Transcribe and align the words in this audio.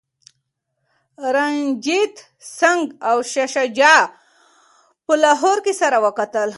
رنجیت 1.33 2.15
سنګ 2.57 2.85
او 3.09 3.17
شاه 3.31 3.49
شجاع 3.53 4.01
په 5.05 5.13
لاهور 5.23 5.57
کي 5.65 5.73
سره 5.81 5.97
وکتل. 6.05 6.49